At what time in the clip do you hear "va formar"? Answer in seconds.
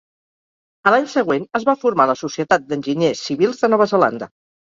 1.67-2.09